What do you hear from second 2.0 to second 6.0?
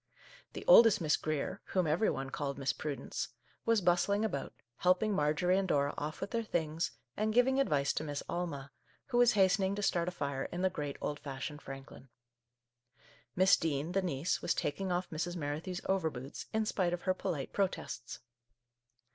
one called Miss Prudence— was bustling about, helping Marjorie and Dora